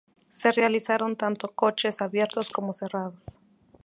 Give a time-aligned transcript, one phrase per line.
[0.29, 3.19] Se realizaron tanto coches abiertos como cerrados.